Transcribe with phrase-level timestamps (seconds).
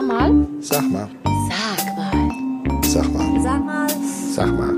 [0.00, 0.46] Sag mal.
[0.60, 1.10] Sag mal.
[1.50, 2.82] Sag mal.
[2.82, 3.40] Sag mal.
[3.44, 3.88] Sag mal.
[4.34, 4.74] Sag mal.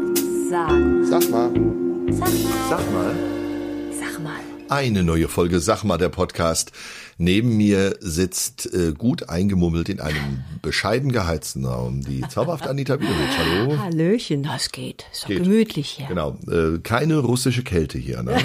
[0.51, 0.71] Sag.
[1.05, 1.53] Sag mal.
[2.11, 2.51] Sag mal.
[2.69, 3.15] Sag mal.
[4.01, 4.41] Sag mal.
[4.69, 6.73] Eine neue Folge Sag mal, der Podcast.
[7.19, 13.39] Neben mir sitzt äh, gut eingemummelt in einem bescheiden geheizten Raum die zauberhafte Anita Wiederwitsch.
[13.39, 13.79] Hallo.
[13.79, 15.07] Hallöchen, das geht.
[15.13, 15.45] Ist doch Geht.
[15.45, 16.07] gemütlich hier.
[16.09, 18.25] Genau, äh, keine russische Kälte hier.
[18.25, 18.39] Ne?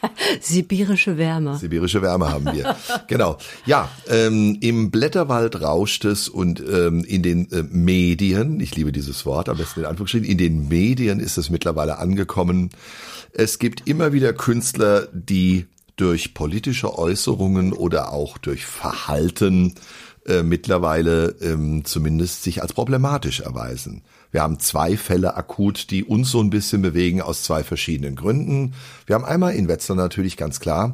[0.40, 1.56] Sibirische Wärme.
[1.58, 2.76] Sibirische Wärme haben wir.
[3.08, 3.38] genau.
[3.66, 9.26] Ja, ähm, im Blätterwald rauscht es und ähm, in den äh, Medien, ich liebe dieses
[9.26, 12.70] Wort, am besten in Anführungsstrichen, in den Medien ist es mittlerweile angekommen.
[13.32, 19.74] Es gibt immer wieder Künstler, die durch politische Äußerungen oder auch durch Verhalten
[20.26, 24.02] äh, mittlerweile ähm, zumindest sich als problematisch erweisen.
[24.30, 28.74] Wir haben zwei Fälle akut, die uns so ein bisschen bewegen aus zwei verschiedenen Gründen.
[29.06, 30.92] Wir haben einmal in Wetzlar natürlich ganz klar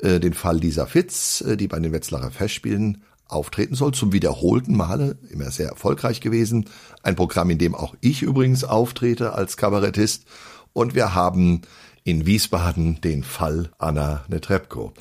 [0.00, 4.76] äh, den Fall Lisa Fitz, äh, die bei den Wetzlarer Festspielen auftreten soll, zum wiederholten
[4.76, 6.66] Male, immer sehr erfolgreich gewesen.
[7.02, 10.26] Ein Programm, in dem auch ich übrigens auftrete als Kabarettist.
[10.72, 11.62] Und wir haben
[12.04, 14.92] in Wiesbaden den Fall Anna Netrebko.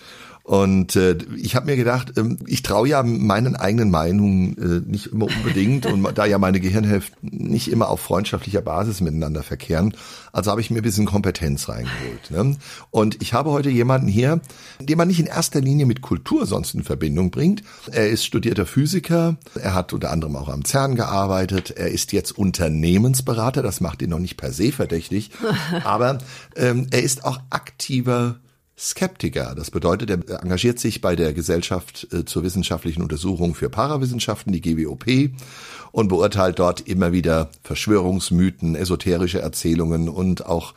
[0.46, 5.08] Und äh, ich habe mir gedacht, ähm, ich traue ja meinen eigenen Meinungen äh, nicht
[5.08, 9.96] immer unbedingt und da ja meine Gehirnhälften nicht immer auf freundschaftlicher Basis miteinander verkehren,
[10.34, 12.30] also habe ich mir ein bisschen Kompetenz reingeholt.
[12.30, 12.58] Ne?
[12.92, 14.40] Und ich habe heute jemanden hier,
[14.80, 17.64] den man nicht in erster Linie mit Kultur sonst in Verbindung bringt.
[17.92, 22.38] Er ist studierter Physiker, er hat unter anderem auch am CERN gearbeitet, er ist jetzt
[22.38, 25.32] Unternehmensberater, das macht ihn noch nicht per se verdächtig,
[25.84, 26.20] aber
[26.56, 28.36] ähm, er ist auch aktiver
[28.78, 29.56] Skeptiker.
[29.56, 34.62] Das bedeutet, er engagiert sich bei der Gesellschaft äh, zur wissenschaftlichen Untersuchung für Parawissenschaften, die
[34.62, 35.32] GWOP,
[35.94, 40.74] und beurteilt dort immer wieder Verschwörungsmythen, esoterische Erzählungen und auch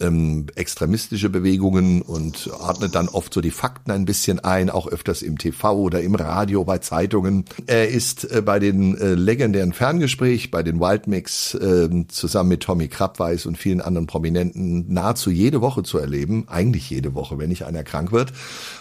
[0.00, 5.22] ähm, extremistische Bewegungen und ordnet dann oft so die Fakten ein bisschen ein, auch öfters
[5.22, 7.44] im TV oder im Radio, bei Zeitungen.
[7.66, 12.88] Er ist äh, bei den äh, legendären Ferngespräch, bei den Wildmix äh, zusammen mit Tommy
[12.88, 17.64] Krabweis und vielen anderen Prominenten nahezu jede Woche zu erleben, eigentlich jede Woche, wenn nicht
[17.64, 18.32] einer krank wird.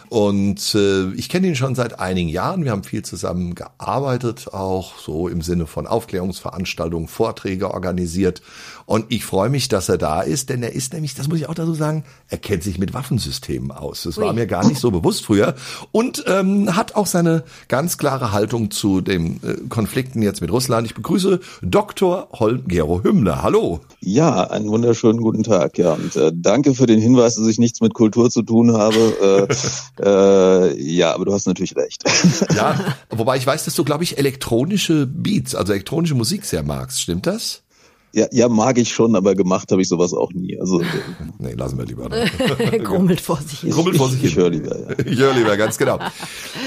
[0.09, 2.63] Und äh, ich kenne ihn schon seit einigen Jahren.
[2.63, 8.41] Wir haben viel zusammen gearbeitet, auch so im Sinne von Aufklärungsveranstaltungen, Vorträge organisiert.
[8.85, 11.49] Und ich freue mich, dass er da ist, denn er ist nämlich, das muss ich
[11.49, 14.03] auch dazu sagen, er kennt sich mit Waffensystemen aus.
[14.03, 14.33] Das war Ui.
[14.33, 15.55] mir gar nicht so bewusst früher.
[15.91, 20.87] Und ähm, hat auch seine ganz klare Haltung zu den äh, Konflikten jetzt mit Russland.
[20.87, 22.29] Ich begrüße Dr.
[22.33, 23.43] Holm-Gero Hümmler.
[23.43, 23.81] Hallo.
[23.99, 25.77] Ja, einen wunderschönen guten Tag.
[25.77, 29.47] Ja, und äh, danke für den Hinweis, dass ich nichts mit Kultur zu tun habe.
[29.99, 32.03] Äh, äh, ja, aber du hast natürlich recht.
[32.55, 37.01] Ja, wobei ich weiß, dass du, glaube ich, elektronische Beats, also elektronische Musik sehr magst.
[37.01, 37.63] Stimmt das?
[38.17, 40.59] Ja, ja, mag ich schon, aber gemacht habe ich sowas auch nie.
[40.59, 40.85] Also äh,
[41.37, 42.09] Nee, lassen wir lieber.
[42.83, 43.69] Grummelt vor sich hin.
[43.69, 44.41] Grummelt vor sich ich hin.
[44.41, 44.79] höre lieber.
[44.79, 44.95] Ja.
[45.05, 45.99] Ich höre lieber, ganz genau.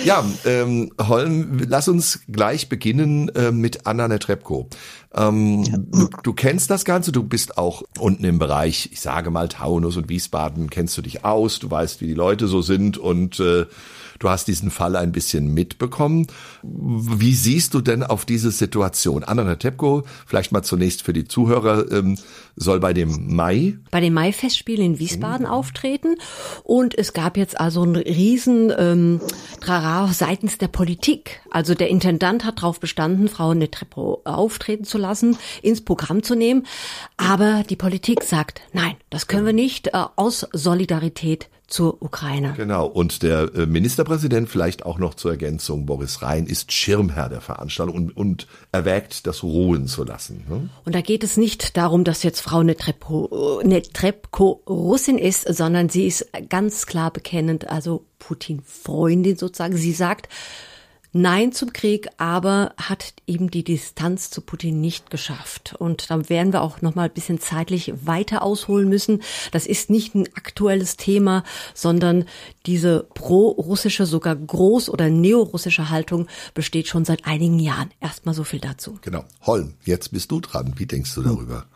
[0.04, 4.68] Ja, ähm, Holm, lass uns gleich beginnen äh, mit Anna Netrebko.
[5.12, 9.48] Ähm, du, du kennst das Ganze, du bist auch unten im Bereich, ich sage mal
[9.48, 13.40] Taunus und Wiesbaden, kennst du dich aus, du weißt, wie die Leute so sind und
[13.40, 13.66] äh,
[14.20, 16.28] du hast diesen Fall ein bisschen mitbekommen.
[16.62, 19.24] Wie siehst du denn auf diese Situation?
[19.24, 22.16] Anna Netrebko, vielleicht mal zunächst für die Zuhörer, ähm,
[22.54, 26.16] soll bei dem Mai bei den Maifestspielen in Wiesbaden auftreten.
[26.62, 29.20] Und es gab jetzt also einen riesen ähm,
[29.60, 31.40] Trara seitens der Politik.
[31.50, 36.66] Also der Intendant hat darauf bestanden, Frau Netrepo auftreten zu lassen, ins Programm zu nehmen.
[37.16, 42.52] Aber die Politik sagt, nein, das können wir nicht äh, aus Solidarität zur Ukraine.
[42.56, 47.40] Genau, und der äh, Ministerpräsident, vielleicht auch noch zur Ergänzung, Boris Rhein, ist Schirmherr der
[47.40, 50.44] Veranstaltung und, und erwägt, das ruhen zu lassen.
[50.48, 50.68] Ne?
[50.84, 56.06] Und da geht es nicht darum, dass jetzt Frau Netrebko, Netrebko Russin ist, sondern sie
[56.06, 59.76] ist ganz klar bekennend, also Putin-Freundin sozusagen.
[59.76, 60.28] Sie sagt
[61.12, 65.74] Nein zum Krieg, aber hat eben die Distanz zu Putin nicht geschafft.
[65.76, 69.22] Und da werden wir auch noch mal ein bisschen zeitlich weiter ausholen müssen.
[69.50, 71.42] Das ist nicht ein aktuelles Thema,
[71.74, 72.26] sondern
[72.66, 77.90] diese pro-russische, sogar groß- oder neorussische Haltung besteht schon seit einigen Jahren.
[78.00, 78.98] Erstmal so viel dazu.
[79.02, 79.24] Genau.
[79.42, 80.74] Holm, jetzt bist du dran.
[80.76, 81.66] Wie denkst du darüber?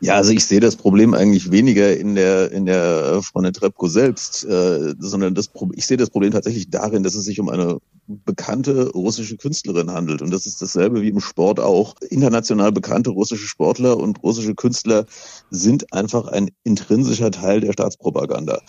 [0.00, 4.44] Ja, also ich sehe das Problem eigentlich weniger in der in der Frau Netrebko selbst,
[4.44, 7.78] äh, sondern das Pro ich sehe das Problem tatsächlich darin, dass es sich um eine
[8.06, 11.94] bekannte russische Künstlerin handelt und das ist dasselbe wie im Sport auch.
[12.10, 15.06] International bekannte russische Sportler und russische Künstler
[15.50, 18.60] sind einfach ein intrinsischer Teil der Staatspropaganda.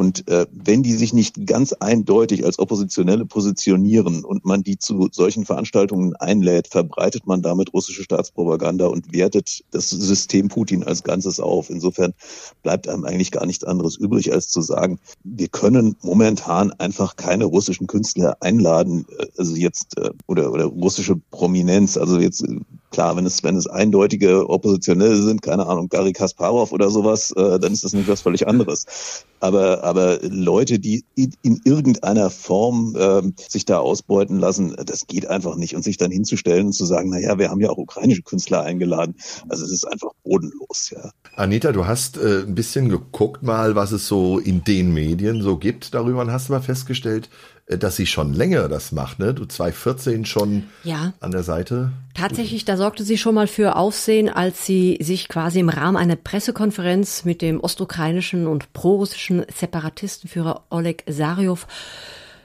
[0.00, 5.08] Und äh, wenn die sich nicht ganz eindeutig als Oppositionelle positionieren und man die zu
[5.10, 11.40] solchen Veranstaltungen einlädt, verbreitet man damit russische Staatspropaganda und wertet das System Putin als Ganzes
[11.40, 11.68] auf.
[11.68, 12.14] Insofern
[12.62, 17.46] bleibt einem eigentlich gar nichts anderes übrig, als zu sagen, wir können momentan einfach keine
[17.46, 22.44] russischen Künstler einladen, äh, also jetzt äh, oder oder russische Prominenz, also jetzt
[22.90, 27.58] Klar, wenn es, wenn es eindeutige Oppositionelle sind, keine Ahnung, Gary Kasparov oder sowas, äh,
[27.58, 29.26] dann ist das nicht was völlig anderes.
[29.40, 35.26] Aber, aber Leute, die in, in irgendeiner Form äh, sich da ausbeuten lassen, das geht
[35.26, 35.74] einfach nicht.
[35.74, 38.62] Und sich dann hinzustellen und zu sagen, na ja, wir haben ja auch ukrainische Künstler
[38.62, 39.14] eingeladen.
[39.48, 41.10] Also es ist einfach bodenlos, ja.
[41.36, 45.56] Anita, du hast äh, ein bisschen geguckt mal, was es so in den Medien so
[45.56, 47.28] gibt darüber und hast mal festgestellt,
[47.68, 49.34] äh, dass sie schon länger das macht, ne?
[49.34, 51.12] Du 2014 schon ja.
[51.20, 51.92] an der Seite.
[52.14, 56.16] Tatsächlich, da sorgte sie schon mal für Aufsehen, als sie sich quasi im Rahmen einer
[56.16, 61.66] Pressekonferenz mit dem ostukrainischen und prorussischen Separatistenführer Oleg Sarjow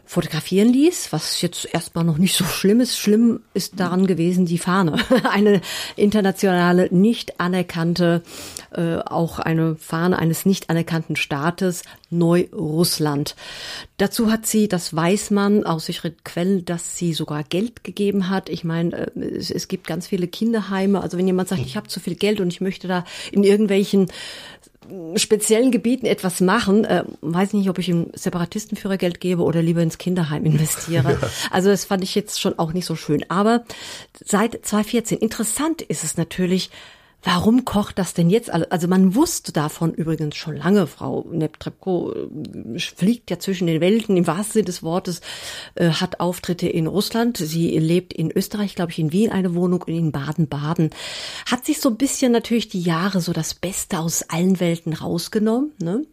[0.06, 2.98] fotografieren ließ, was jetzt erstmal noch nicht so schlimm ist.
[2.98, 4.98] Schlimm ist daran gewesen die Fahne.
[5.30, 5.62] Eine
[5.96, 8.22] internationale, nicht anerkannte,
[8.72, 13.36] äh, auch eine Fahne eines nicht anerkannten Staates, Neurussland.
[13.98, 18.50] Dazu hat sie, das weiß man aus sicheren Quellen, dass sie sogar Geld gegeben hat.
[18.50, 21.02] Ich meine, äh, es, es gibt ganz viele Kinderheime.
[21.02, 24.12] Also wenn jemand sagt, ich habe zu viel Geld und ich möchte da in irgendwelchen
[25.16, 29.82] speziellen Gebieten etwas machen, äh, weiß nicht, ob ich ihm Separatistenführer Geld gebe oder lieber
[29.82, 30.94] ins Kinderheim investiere.
[31.04, 31.30] Ja.
[31.52, 33.26] Also das fand ich jetzt schon auch nicht so schön.
[33.30, 33.64] Aber
[34.24, 36.70] seit 2014, interessant ist es natürlich,
[37.24, 38.70] Warum kocht das denn jetzt alles?
[38.70, 40.88] Also man wusste davon übrigens schon lange.
[40.88, 45.22] Frau Neptrepko äh, fliegt ja zwischen den Welten im wahrsten Sinne des Wortes,
[45.76, 47.38] äh, hat Auftritte in Russland.
[47.38, 50.90] Sie lebt in Österreich, glaube ich, in Wien eine Wohnung und in Baden-Baden.
[51.50, 55.72] Hat sich so ein bisschen natürlich die Jahre so das Beste aus allen Welten rausgenommen.
[55.82, 56.06] Ne?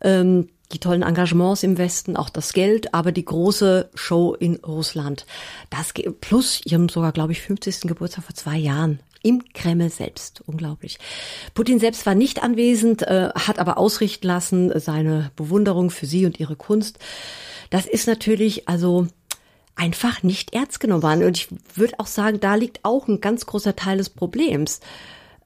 [0.00, 5.26] Ähm, die tollen Engagements im Westen, auch das Geld, aber die große Show in Russland.
[5.68, 7.82] Das plus ihrem sogar, glaube ich, 50.
[7.82, 10.42] Geburtstag vor zwei Jahren im Kreml selbst.
[10.46, 10.98] Unglaublich.
[11.54, 16.40] Putin selbst war nicht anwesend, äh, hat aber ausrichten lassen seine Bewunderung für sie und
[16.40, 16.98] ihre Kunst.
[17.70, 19.06] Das ist natürlich also
[19.76, 21.24] einfach nicht ernst genommen worden.
[21.24, 24.80] Und ich würde auch sagen, da liegt auch ein ganz großer Teil des Problems.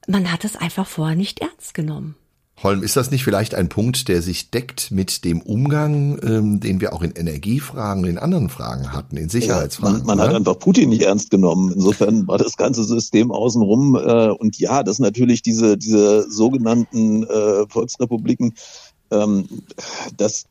[0.07, 2.15] Man hat es einfach vorher nicht ernst genommen.
[2.63, 6.79] Holm, ist das nicht vielleicht ein Punkt, der sich deckt mit dem Umgang, ähm, den
[6.79, 9.99] wir auch in Energiefragen und in anderen Fragen hatten, in Sicherheitsfragen?
[9.99, 11.73] Ja, man, man hat einfach Putin nicht ernst genommen.
[11.73, 13.95] Insofern war das ganze System außenrum.
[13.95, 18.53] Äh, und ja, das natürlich diese, diese sogenannten äh, Volksrepubliken,
[19.11, 19.47] ähm,
[20.15, 20.45] das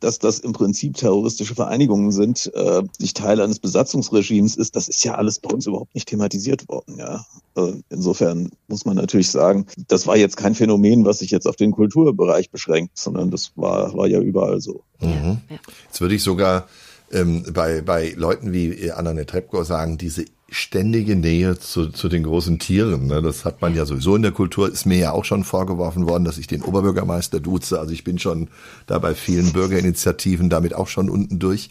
[0.00, 5.04] dass das im Prinzip terroristische Vereinigungen sind, äh, sich Teil eines Besatzungsregimes ist, das ist
[5.04, 6.96] ja alles bei uns überhaupt nicht thematisiert worden.
[6.98, 7.24] Ja,
[7.56, 11.56] äh, insofern muss man natürlich sagen, das war jetzt kein Phänomen, was sich jetzt auf
[11.56, 14.82] den Kulturbereich beschränkt, sondern das war war ja überall so.
[15.00, 15.38] Mhm.
[15.86, 16.68] Jetzt würde ich sogar
[17.12, 22.58] ähm, bei bei Leuten wie Anna Netrebko sagen, diese ständige Nähe zu, zu den großen
[22.58, 23.08] Tieren.
[23.08, 23.20] Ne?
[23.20, 24.70] Das hat man ja sowieso in der Kultur.
[24.70, 27.80] Ist mir ja auch schon vorgeworfen worden, dass ich den Oberbürgermeister duze.
[27.80, 28.48] Also ich bin schon
[28.86, 31.70] da bei vielen Bürgerinitiativen damit auch schon unten durch.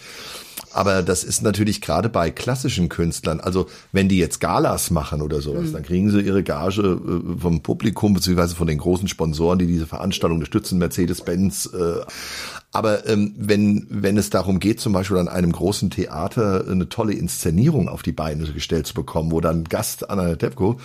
[0.75, 5.39] Aber das ist natürlich gerade bei klassischen Künstlern, also wenn die jetzt Galas machen oder
[5.39, 5.73] sowas, mhm.
[5.73, 9.87] dann kriegen sie ihre Gage äh, vom Publikum beziehungsweise von den großen Sponsoren, die diese
[9.87, 11.67] Veranstaltung unterstützen, Mercedes-Benz.
[11.67, 12.01] Äh,
[12.73, 17.13] aber ähm, wenn, wenn es darum geht, zum Beispiel an einem großen Theater eine tolle
[17.13, 20.77] Inszenierung auf die Beine gestellt zu bekommen, wo dann Gast Anna Tepko,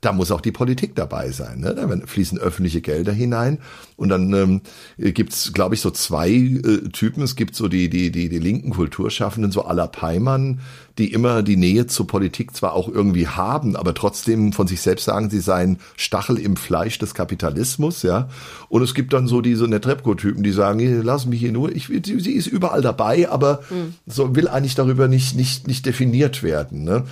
[0.00, 1.58] da muss auch die Politik dabei sein.
[1.58, 1.74] Ne?
[1.74, 3.58] Da fließen öffentliche Gelder hinein.
[4.02, 4.60] Und dann ähm,
[4.98, 7.22] gibt's, glaube ich, so zwei äh, Typen.
[7.22, 10.58] Es gibt so die, die, die, die linken Kulturschaffenden, so aller Peimann,
[10.98, 15.04] die immer die Nähe zur Politik zwar auch irgendwie haben, aber trotzdem von sich selbst
[15.04, 18.28] sagen, sie seien Stachel im Fleisch des Kapitalismus, ja.
[18.68, 22.32] Und es gibt dann so diese Netrepko-Typen, die sagen, lass mich hier nur, ich, sie
[22.32, 23.94] ist überall dabei, aber mhm.
[24.08, 27.04] so will eigentlich darüber nicht, nicht, nicht definiert werden, ne.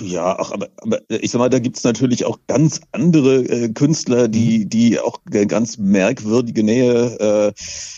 [0.00, 4.26] Ja, ach, aber, aber ich sag mal, da gibt's natürlich auch ganz andere äh, Künstler,
[4.26, 4.68] die, mhm.
[4.68, 7.52] die auch ganz merkwürdige Nähe äh,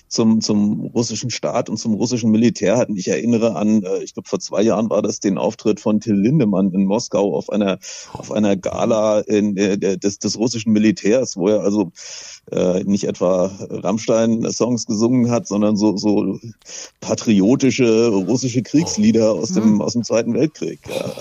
[0.06, 2.94] zum, zum russischen Staat und zum russischen Militär hatten.
[2.94, 6.14] Ich erinnere an, äh, ich glaube vor zwei Jahren war das den Auftritt von Till
[6.14, 7.78] Lindemann in Moskau auf einer
[8.12, 11.92] auf einer Gala in, äh, des, des russischen Militärs, wo er also
[12.52, 16.38] äh, nicht etwa Rammstein-Songs gesungen hat, sondern so, so
[17.00, 19.82] patriotische russische Kriegslieder aus dem, mhm.
[19.82, 20.80] aus dem Zweiten Weltkrieg.
[20.86, 21.14] Ja.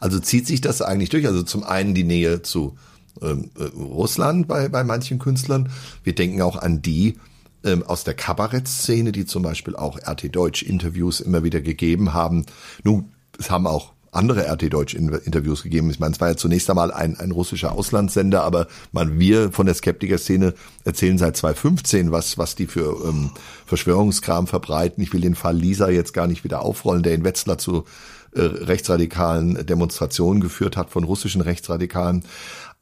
[0.00, 1.26] Also zieht sich das eigentlich durch?
[1.26, 2.76] Also zum einen die Nähe zu
[3.22, 5.70] ähm, äh, Russland bei, bei manchen Künstlern.
[6.02, 7.16] Wir denken auch an die
[7.64, 12.46] ähm, aus der Kabarettszene, die zum Beispiel auch RT Deutsch Interviews immer wieder gegeben haben.
[12.82, 15.90] Nun, es haben auch andere RT Deutsch Interviews gegeben.
[15.90, 19.66] Ich meine, es war ja zunächst einmal ein, ein russischer Auslandssender, aber man, wir von
[19.66, 20.54] der Skeptiker-Szene
[20.84, 23.30] erzählen seit 2015, was, was die für ähm,
[23.66, 25.02] Verschwörungskram verbreiten.
[25.02, 27.84] Ich will den Fall Lisa jetzt gar nicht wieder aufrollen, der in Wetzlar zu
[28.34, 32.24] rechtsradikalen Demonstrationen geführt hat von russischen Rechtsradikalen.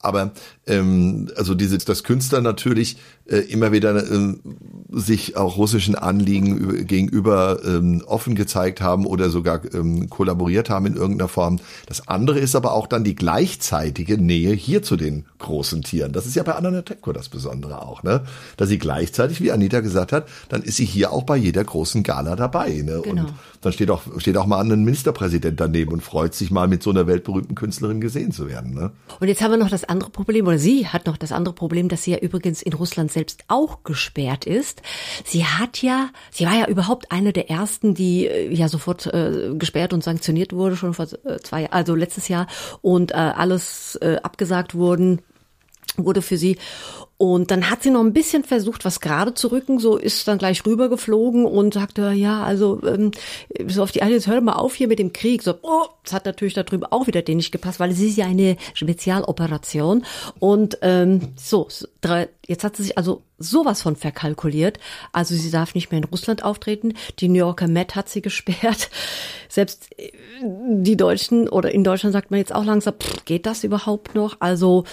[0.00, 0.33] Aber
[0.67, 4.35] ähm, also diese, dass Künstler natürlich äh, immer wieder äh,
[4.90, 10.95] sich auch russischen Anliegen gegenüber ähm, offen gezeigt haben oder sogar ähm, kollaboriert haben in
[10.95, 11.59] irgendeiner Form.
[11.87, 16.12] Das andere ist aber auch dann die gleichzeitige Nähe hier zu den großen Tieren.
[16.12, 18.23] Das ist ja bei Anna Netrebko das Besondere auch, ne?
[18.57, 22.02] Dass sie gleichzeitig, wie Anita gesagt hat, dann ist sie hier auch bei jeder großen
[22.05, 23.00] Gala dabei, ne?
[23.02, 23.23] Genau.
[23.23, 26.83] Und dann steht auch steht auch mal ein Ministerpräsident daneben und freut sich mal mit
[26.83, 28.93] so einer weltberühmten Künstlerin gesehen zu werden, ne?
[29.21, 31.88] Und jetzt haben wir noch das andere Problem oder sie hat noch das andere Problem,
[31.88, 34.83] dass sie ja übrigens in Russland selbst auch gesperrt ist.
[35.25, 39.54] Sie hat ja, sie war ja überhaupt eine der ersten, die äh, ja sofort äh,
[39.54, 42.47] gesperrt und sanktioniert wurde, schon vor äh, zwei, also letztes Jahr
[42.83, 45.21] und äh, alles äh, abgesagt wurden
[45.97, 46.59] wurde für sie.
[47.19, 50.39] Und dann hat sie noch ein bisschen versucht, was gerade zu rücken, so ist dann
[50.39, 53.11] gleich rübergeflogen und sagte, ja, also ähm,
[53.67, 55.43] so auf die eine, jetzt hör mal auf hier mit dem Krieg.
[55.43, 58.17] So, oh, das hat natürlich da drüben auch wieder den nicht gepasst, weil es ist
[58.17, 60.05] ja eine Spezialoperation.
[60.39, 61.67] Und ähm, so,
[62.47, 64.78] jetzt hat sie sich also sowas von verkalkuliert.
[65.12, 66.95] Also sie darf nicht mehr in Russland auftreten.
[67.19, 68.90] Die New Yorker Met hat sie gesperrt.
[69.49, 70.12] Selbst äh,
[70.43, 74.37] die Deutschen oder in Deutschland sagt man jetzt auch langsam, pff, geht das überhaupt noch?
[74.40, 74.85] Also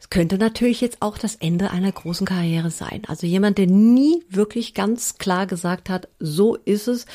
[0.00, 3.02] es könnte natürlich jetzt auch das Ende einer großen Karriere sein.
[3.06, 7.06] Also jemand, der nie wirklich ganz klar gesagt hat, so ist es.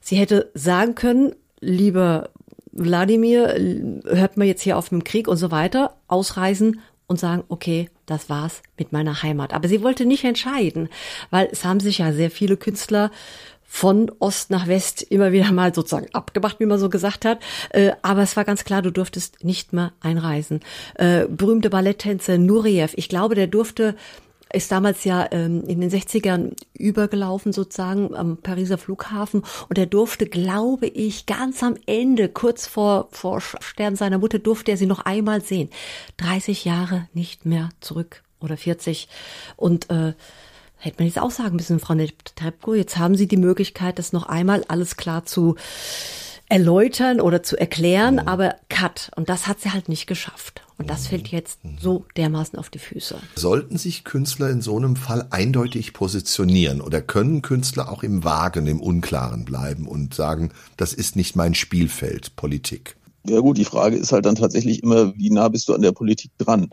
[0.00, 2.30] Sie hätte sagen können, lieber
[2.72, 3.54] Wladimir,
[4.04, 6.80] hört man jetzt hier auf mit dem Krieg und so weiter, ausreisen
[7.10, 9.52] und sagen, okay, das war's mit meiner Heimat.
[9.52, 10.88] Aber sie wollte nicht entscheiden,
[11.30, 13.10] weil es haben sich ja sehr viele Künstler
[13.64, 17.40] von Ost nach West immer wieder mal sozusagen abgemacht, wie man so gesagt hat.
[17.70, 20.60] Äh, aber es war ganz klar, du durftest nicht mehr einreisen.
[20.94, 23.96] Äh, berühmte Balletttänzer Nureyev, ich glaube, der durfte
[24.52, 30.26] ist damals ja ähm, in den 60ern übergelaufen sozusagen am Pariser Flughafen und er durfte,
[30.26, 35.00] glaube ich, ganz am Ende, kurz vor, vor Stern seiner Mutter, durfte er sie noch
[35.00, 35.70] einmal sehen.
[36.18, 39.08] 30 Jahre nicht mehr zurück oder 40
[39.56, 40.14] und äh,
[40.80, 44.26] hätte man jetzt auch sagen müssen, Frau Netrebko, jetzt haben Sie die Möglichkeit, das noch
[44.26, 45.56] einmal alles klar zu
[46.50, 48.28] erläutern oder zu erklären, mhm.
[48.28, 49.10] aber Cut.
[49.16, 50.62] Und das hat sie halt nicht geschafft.
[50.76, 51.76] Und das fällt jetzt mhm.
[51.78, 53.16] so dermaßen auf die Füße.
[53.36, 58.66] Sollten sich Künstler in so einem Fall eindeutig positionieren oder können Künstler auch im Wagen,
[58.66, 62.96] im Unklaren bleiben und sagen, das ist nicht mein Spielfeld, Politik?
[63.26, 65.92] Ja gut, die Frage ist halt dann tatsächlich immer, wie nah bist du an der
[65.92, 66.70] Politik dran?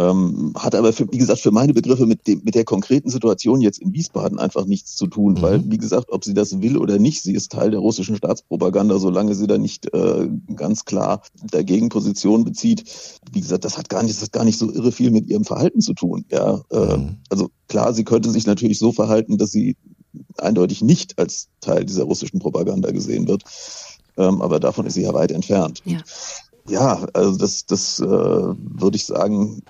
[0.00, 3.60] Ähm, hat aber, für, wie gesagt, für meine Begriffe mit, dem, mit der konkreten Situation
[3.60, 5.42] jetzt in Wiesbaden einfach nichts zu tun, mhm.
[5.42, 8.98] weil, wie gesagt, ob sie das will oder nicht, sie ist Teil der russischen Staatspropaganda,
[8.98, 12.84] solange sie da nicht äh, ganz klar dagegen Position bezieht.
[13.30, 15.44] Wie gesagt, das hat gar nicht, das hat gar nicht so irre viel mit ihrem
[15.44, 16.24] Verhalten zu tun.
[16.30, 17.16] Ja, äh, mhm.
[17.28, 19.76] also klar, sie könnte sich natürlich so verhalten, dass sie
[20.38, 23.44] eindeutig nicht als Teil dieser russischen Propaganda gesehen wird.
[24.16, 25.82] Ähm, aber davon ist sie ja weit entfernt.
[25.84, 25.98] Ja.
[26.70, 29.62] Ja, also das, das äh, würde ich sagen,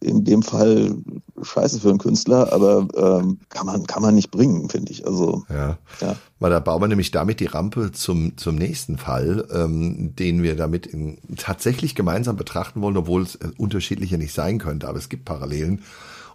[0.00, 0.96] in dem Fall
[1.40, 5.06] scheiße für einen Künstler, aber ähm, kann man kann man nicht bringen, finde ich.
[5.06, 6.16] Also ja, ja.
[6.40, 10.56] Weil da bauen wir nämlich damit die Rampe zum zum nächsten Fall, ähm, den wir
[10.56, 15.08] damit in, tatsächlich gemeinsam betrachten wollen, obwohl es äh, unterschiedlicher nicht sein könnte, aber es
[15.08, 15.82] gibt Parallelen.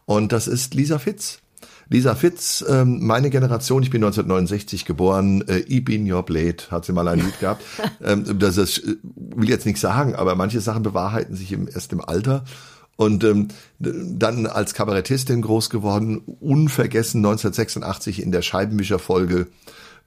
[0.05, 1.39] Und das ist Lisa Fitz.
[1.89, 6.85] Lisa Fitz, ähm, meine Generation, ich bin 1969 geboren, äh, I bin your blade, hat
[6.85, 7.63] sie mal ein Lied gehabt.
[8.03, 11.93] ähm, das ist, äh, will jetzt nichts sagen, aber manche Sachen bewahrheiten sich im, erst
[11.93, 12.43] im Alter.
[12.97, 19.47] Und ähm, dann als Kabarettistin groß geworden, unvergessen 1986 in der Scheibenwischerfolge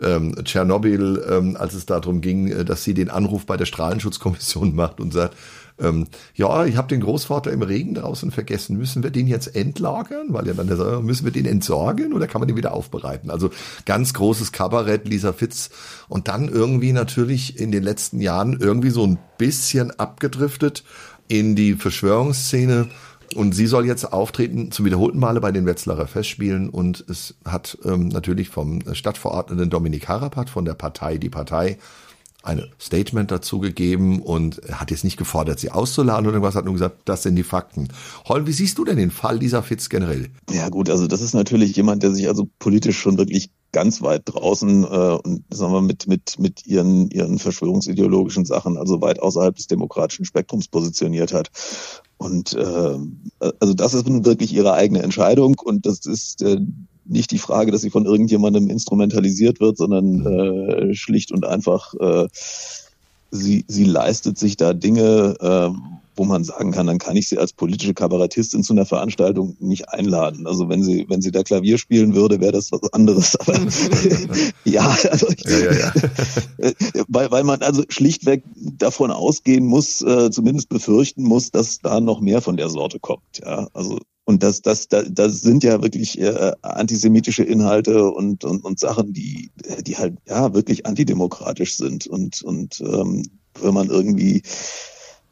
[0.03, 4.75] ähm, Tschernobyl, ähm, als es darum ging, äh, dass sie den Anruf bei der Strahlenschutzkommission
[4.75, 5.37] macht und sagt,
[5.81, 8.77] ähm, ja, ich habe den Großvater im Regen draußen vergessen.
[8.77, 10.29] Müssen wir den jetzt entlagern?
[10.31, 13.31] Weil ja dann der, müssen wir den entsorgen oder kann man den wieder aufbereiten?
[13.31, 13.51] Also
[13.87, 15.71] ganz großes Kabarett, Lisa Fitz.
[16.09, 20.85] Und dann irgendwie natürlich in den letzten Jahren irgendwie so ein bisschen abgedriftet
[21.29, 22.89] in die Verschwörungsszene.
[23.37, 27.79] Und sie soll jetzt auftreten zum wiederholten Male bei den Wetzlarer Festspielen und es hat
[27.85, 31.79] ähm, natürlich vom Stadtverordneten Dominik Harapat von der Partei Die Partei
[32.43, 36.75] ein Statement dazu gegeben und hat jetzt nicht gefordert, sie auszuladen oder irgendwas, hat nur
[36.75, 37.89] gesagt, das sind die Fakten.
[38.27, 40.31] Holm, wie siehst du denn den Fall dieser Fitz generell?
[40.51, 44.23] Ja gut, also das ist natürlich jemand, der sich also politisch schon wirklich ganz weit
[44.25, 49.55] draußen äh, und sagen wir mit mit mit ihren ihren Verschwörungsideologischen Sachen also weit außerhalb
[49.55, 51.51] des demokratischen Spektrums positioniert hat
[52.17, 52.99] und äh,
[53.61, 56.59] also das ist nun wirklich ihre eigene Entscheidung und das ist äh,
[57.11, 60.27] nicht die Frage, dass sie von irgendjemandem instrumentalisiert wird, sondern mhm.
[60.27, 62.29] äh, schlicht und einfach äh,
[63.31, 65.71] sie, sie leistet sich da Dinge, äh,
[66.17, 69.89] wo man sagen kann, dann kann ich sie als politische Kabarettistin zu einer Veranstaltung nicht
[69.89, 70.47] einladen.
[70.47, 73.37] Also wenn sie, wenn sie da Klavier spielen würde, wäre das was anderes.
[73.37, 73.55] Aber
[74.65, 75.93] ja, also ja, ja, ja.
[77.09, 82.21] weil, weil man also schlichtweg davon ausgehen muss, äh, zumindest befürchten muss, dass da noch
[82.21, 83.41] mehr von der Sorte kommt.
[83.43, 83.99] Ja, also
[84.31, 89.13] und das, das, das, das sind ja wirklich äh, antisemitische Inhalte und, und, und Sachen,
[89.13, 89.51] die,
[89.85, 92.07] die halt ja wirklich antidemokratisch sind.
[92.07, 93.25] Und, und ähm,
[93.61, 94.43] wenn man irgendwie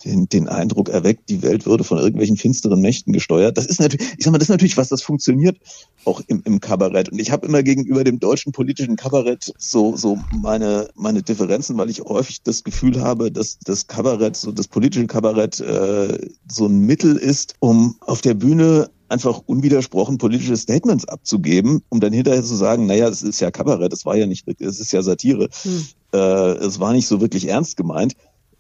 [0.04, 3.58] den, den Eindruck erweckt, die Welt würde von irgendwelchen finsteren Mächten gesteuert.
[3.58, 5.58] Das ist natürlich, ich sag mal, das ist natürlich was, das funktioniert
[6.04, 7.10] auch im, im Kabarett.
[7.10, 11.90] Und ich habe immer gegenüber dem deutschen politischen Kabarett so, so meine, meine Differenzen, weil
[11.90, 16.18] ich häufig das Gefühl habe, dass das Kabarett, so das politische Kabarett, äh,
[16.50, 22.12] so ein Mittel ist, um auf der Bühne einfach unwidersprochen politische Statements abzugeben, um dann
[22.12, 25.02] hinterher zu sagen, naja, es ist ja Kabarett, es war ja nicht es ist ja
[25.02, 25.48] Satire.
[25.62, 25.84] Hm.
[26.12, 28.14] Äh, es war nicht so wirklich ernst gemeint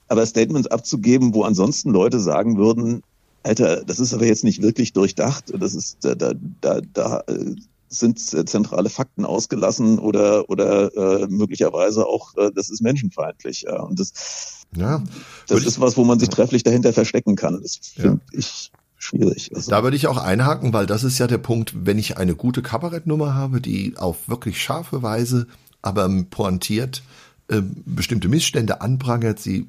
[0.08, 3.02] aber Statements abzugeben, wo ansonsten Leute sagen würden,
[3.42, 7.54] Alter, das ist aber jetzt nicht wirklich durchdacht, das ist da da da, da äh,
[7.88, 13.62] sind zentrale Fakten ausgelassen oder oder äh, möglicherweise auch äh, das ist menschenfeindlich.
[13.62, 13.82] Ja.
[13.82, 15.02] Und das, ja,
[15.46, 17.60] das ist was, wo man sich trefflich dahinter verstecken kann.
[17.62, 18.38] Das finde ja.
[18.38, 19.50] ich schwierig.
[19.54, 19.70] Also.
[19.70, 22.62] Da würde ich auch einhaken, weil das ist ja der Punkt, wenn ich eine gute
[22.62, 25.46] Kabarettnummer habe, die auf wirklich scharfe Weise,
[25.80, 27.02] aber pointiert
[27.48, 29.66] äh, bestimmte Missstände anprangert, sie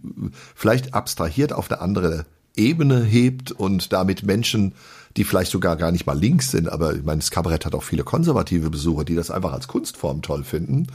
[0.55, 4.74] vielleicht abstrahiert auf eine andere Ebene hebt und damit Menschen,
[5.17, 7.83] die vielleicht sogar gar nicht mal links sind, aber ich meine, das Kabarett hat auch
[7.83, 10.87] viele konservative Besucher, die das einfach als Kunstform toll finden,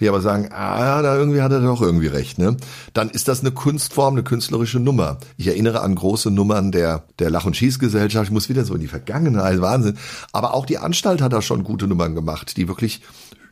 [0.00, 2.56] die aber sagen, ah, da irgendwie hat er doch irgendwie recht, ne?
[2.92, 5.18] Dann ist das eine Kunstform, eine künstlerische Nummer.
[5.36, 8.80] Ich erinnere an große Nummern der, der Lach- und Schießgesellschaft, ich muss wieder so in
[8.80, 9.96] die Vergangenheit, Wahnsinn.
[10.32, 13.02] Aber auch die Anstalt hat da schon gute Nummern gemacht, die wirklich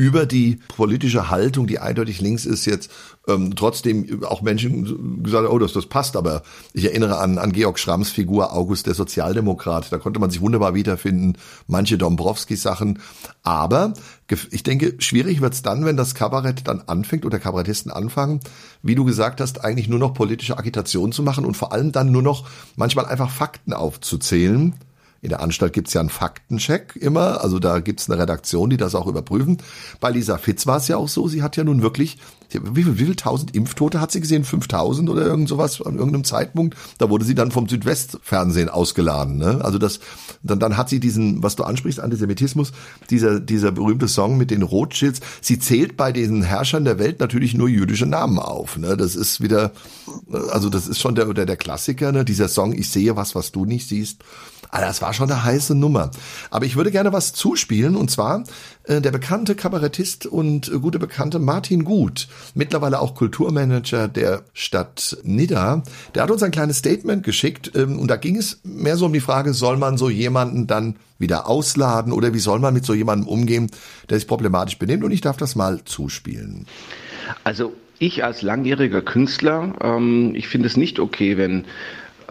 [0.00, 2.90] über die politische Haltung, die eindeutig links ist, jetzt
[3.28, 6.16] ähm, trotzdem auch Menschen gesagt oh, das, das passt.
[6.16, 9.92] Aber ich erinnere an, an Georg Schramms Figur August der Sozialdemokrat.
[9.92, 11.38] Da konnte man sich wunderbar wiederfinden.
[11.68, 12.98] Manche Dombrowski-Sachen.
[13.44, 13.92] Aber
[14.50, 18.40] ich denke, schwierig wird's dann, wenn das Kabarett dann anfängt oder Kabarettisten anfangen,
[18.82, 22.10] wie du gesagt hast, eigentlich nur noch politische Agitation zu machen und vor allem dann
[22.10, 24.74] nur noch manchmal einfach Fakten aufzuzählen
[25.22, 28.94] in der Anstalt gibt's ja einen Faktencheck immer, also da gibt's eine Redaktion, die das
[28.94, 29.58] auch überprüfen.
[30.00, 32.16] Bei Lisa Fitz war es ja auch so, sie hat ja nun wirklich,
[32.52, 34.44] wie viel, wie viel tausend Impftote hat sie gesehen?
[34.44, 36.76] 5000 oder irgend sowas an irgendeinem Zeitpunkt?
[36.98, 39.36] Da wurde sie dann vom Südwestfernsehen ausgeladen.
[39.36, 39.60] Ne?
[39.62, 40.00] Also das,
[40.42, 42.72] dann, dann hat sie diesen, was du ansprichst, Antisemitismus,
[43.10, 45.20] dieser, dieser berühmte Song mit den Rothschilds.
[45.40, 48.76] Sie zählt bei den Herrschern der Welt natürlich nur jüdische Namen auf.
[48.76, 48.96] Ne?
[48.96, 49.72] Das ist wieder,
[50.50, 52.24] also das ist schon der, der, der Klassiker, ne?
[52.24, 54.22] dieser Song, ich sehe was, was du nicht siehst.
[54.70, 56.10] Also das war schon eine heiße Nummer.
[56.50, 58.44] Aber ich würde gerne was zuspielen und zwar
[58.84, 65.18] äh, der bekannte Kabarettist und äh, gute Bekannte Martin Gut, mittlerweile auch Kulturmanager der Stadt
[65.22, 65.82] Nidda.
[66.14, 69.12] Der hat uns ein kleines Statement geschickt ähm, und da ging es mehr so um
[69.12, 72.94] die Frage, soll man so jemanden dann wieder ausladen oder wie soll man mit so
[72.94, 73.70] jemandem umgehen,
[74.08, 76.66] der sich problematisch benimmt und ich darf das mal zuspielen.
[77.44, 81.66] Also ich als langjähriger Künstler, ähm, ich finde es nicht okay, wenn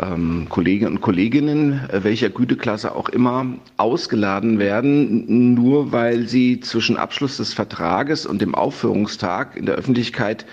[0.02, 3.46] ähm, Kollegen und Kolleginnen, welcher Güteklasse auch immer,
[3.78, 10.46] ausgeladen werden, nur weil sie zwischen Abschluss des Vertrages und dem Aufführungstag in der Öffentlichkeit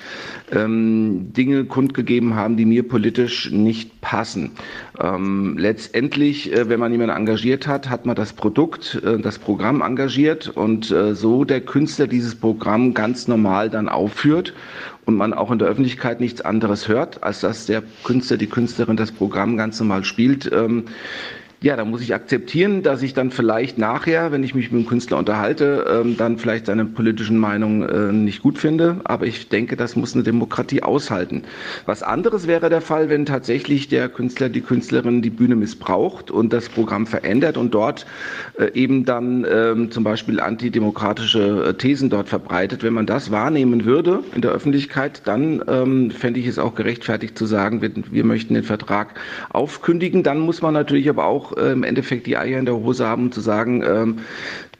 [0.53, 4.53] ähm, Dinge kundgegeben haben, die mir politisch nicht passen.
[5.01, 9.83] Ähm, letztendlich, äh, wenn man jemanden engagiert hat, hat man das Produkt, äh, das Programm
[9.83, 14.55] engagiert und äh, so der Künstler dieses Programm ganz normal dann aufführt
[15.05, 18.97] und man auch in der Öffentlichkeit nichts anderes hört, als dass der Künstler, die Künstlerin
[18.97, 20.51] das Programm ganz normal spielt.
[20.53, 20.85] Ähm,
[21.63, 24.89] ja, da muss ich akzeptieren, dass ich dann vielleicht nachher, wenn ich mich mit dem
[24.89, 29.01] Künstler unterhalte, ähm, dann vielleicht seine politischen Meinungen äh, nicht gut finde.
[29.05, 31.43] Aber ich denke, das muss eine Demokratie aushalten.
[31.87, 36.53] Was anderes wäre der Fall, wenn tatsächlich der Künstler, die Künstlerin die Bühne missbraucht und
[36.53, 38.07] das Programm verändert und dort
[38.59, 42.83] äh, eben dann ähm, zum Beispiel antidemokratische äh, Thesen dort verbreitet.
[42.83, 47.39] Wenn man das wahrnehmen würde in der Öffentlichkeit, dann ähm, fände ich es auch gerechtfertigt
[47.39, 50.23] zu sagen, wir, wir möchten den Vertrag aufkündigen.
[50.23, 53.07] Dann muss man natürlich aber auch auch äh, im Endeffekt die Eier in der Hose
[53.07, 54.19] haben, zu sagen, ähm,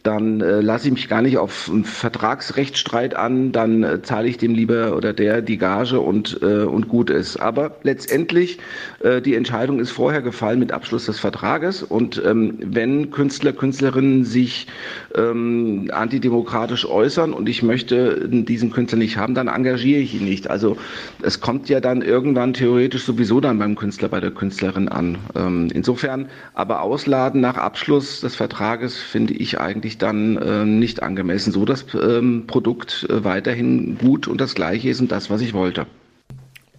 [0.07, 4.39] dann äh, lasse ich mich gar nicht auf einen Vertragsrechtsstreit an, dann äh, zahle ich
[4.39, 7.37] dem lieber oder der die Gage und, äh, und gut ist.
[7.39, 8.59] Aber letztendlich,
[9.01, 14.25] äh, die Entscheidung ist vorher gefallen mit Abschluss des Vertrages und ähm, wenn Künstler, Künstlerinnen
[14.25, 14.69] sich
[15.17, 20.49] ähm, antidemokratisch äußern und ich möchte diesen Künstler nicht haben, dann engagiere ich ihn nicht.
[20.49, 20.77] Also
[21.23, 25.19] es kommt ja dann irgendwann theoretisch sowieso dann beim Künstler, bei der Künstlerin an.
[25.35, 31.03] Ähm, insofern aber ausladen nach Abschluss des Vertrages finde ich eigentlich ich dann äh, nicht
[31.03, 35.41] angemessen, so das ähm, Produkt äh, weiterhin gut und das gleiche ist und das, was
[35.41, 35.87] ich wollte.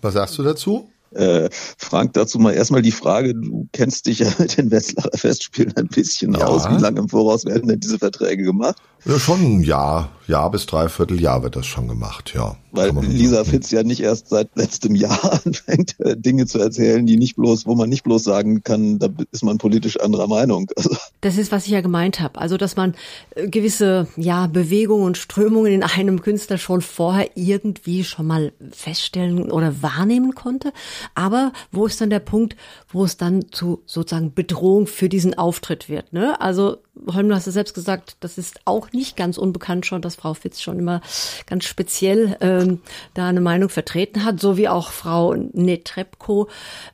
[0.01, 0.89] Was sagst du dazu?
[1.11, 5.75] Äh, Frank, dazu mal erstmal die Frage, du kennst dich ja mit den Wetzlarer Festspielen
[5.77, 6.45] ein bisschen ja.
[6.45, 6.69] aus.
[6.69, 8.77] Wie lange im Voraus werden denn diese Verträge gemacht?
[9.05, 12.55] Ja, schon ein Jahr, Jahr bis dreiviertel Jahr wird das schon gemacht, ja.
[12.71, 17.17] Weil Lisa Fitz ja nicht erst seit letztem Jahr anfängt, äh, Dinge zu erzählen, die
[17.17, 20.69] nicht bloß, wo man nicht bloß sagen kann, da ist man politisch anderer Meinung.
[20.77, 20.95] Also.
[21.21, 22.39] Das ist, was ich ja gemeint habe.
[22.39, 22.93] Also, dass man
[23.31, 29.51] äh, gewisse, ja, Bewegungen und Strömungen in einem Künstler schon vorher irgendwie schon mal feststellen
[29.51, 30.71] oder wahrnehmen konnte.
[31.15, 32.55] Aber wo ist dann der Punkt,
[32.89, 36.39] wo es dann zu sozusagen Bedrohung für diesen Auftritt wird, ne?
[36.39, 36.77] Also,
[37.13, 40.33] Holm, du hast es selbst gesagt, das ist auch nicht ganz unbekannt schon, dass Frau
[40.33, 41.01] Fitz schon immer
[41.45, 42.81] ganz speziell ähm,
[43.13, 46.47] da eine Meinung vertreten hat, so wie auch Frau Netrebko.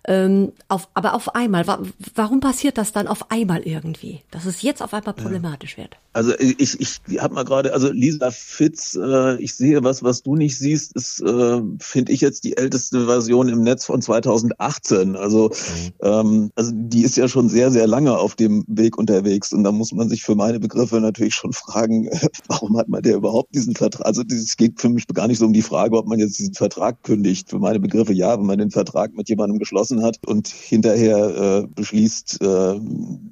[0.06, 1.80] Ähm, auf, aber auf einmal, wa
[2.16, 5.84] warum passiert das dann auf einmal irgendwie, dass es jetzt auf einmal problematisch ja.
[5.84, 5.98] wird?
[6.14, 10.36] Also ich, ich habe mal gerade, also Lisa Fitz, äh, ich sehe was, was du
[10.36, 15.16] nicht siehst, ist, äh, finde ich jetzt die älteste Version im Netz von 2018.
[15.16, 15.94] Also, mhm.
[16.02, 19.72] ähm, also die ist ja schon sehr, sehr lange auf dem Weg unterwegs und da
[19.72, 22.10] muss man sich für meine Begriffe natürlich schon fragen,
[22.48, 24.06] warum hat man der überhaupt diesen Vertrag?
[24.06, 26.54] Also es geht für mich gar nicht so um die Frage, ob man jetzt diesen
[26.54, 27.50] Vertrag kündigt.
[27.50, 31.68] Für meine Begriffe ja, wenn man den Vertrag mit jemandem geschlossen hat und hinterher äh,
[31.68, 32.80] beschließt, äh,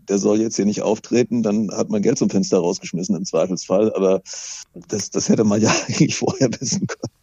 [0.10, 3.94] der soll jetzt hier nicht auftreten, dann hat man Geld zum Fenster rausgeschmissen im Zweifelsfall.
[3.94, 4.22] Aber
[4.88, 7.21] das, das hätte man ja eigentlich vorher wissen können